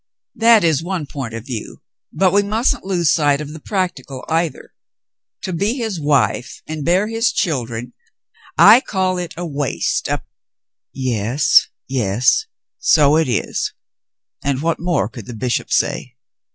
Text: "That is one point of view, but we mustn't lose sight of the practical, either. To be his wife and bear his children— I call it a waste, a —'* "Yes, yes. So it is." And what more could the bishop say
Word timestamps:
"That 0.33 0.63
is 0.63 0.81
one 0.81 1.05
point 1.05 1.35
of 1.35 1.45
view, 1.45 1.83
but 2.11 2.33
we 2.33 2.41
mustn't 2.41 2.83
lose 2.83 3.13
sight 3.13 3.39
of 3.39 3.53
the 3.53 3.59
practical, 3.59 4.25
either. 4.27 4.73
To 5.43 5.53
be 5.53 5.75
his 5.77 5.99
wife 5.99 6.63
and 6.65 6.83
bear 6.83 7.07
his 7.07 7.31
children— 7.31 7.93
I 8.73 8.79
call 8.81 9.19
it 9.19 9.35
a 9.37 9.45
waste, 9.45 10.07
a 10.07 10.23
—'* 10.81 10.91
"Yes, 10.91 11.67
yes. 11.87 12.47
So 12.79 13.15
it 13.15 13.27
is." 13.29 13.75
And 14.43 14.63
what 14.63 14.79
more 14.79 15.07
could 15.07 15.27
the 15.27 15.35
bishop 15.35 15.71
say 15.71 16.15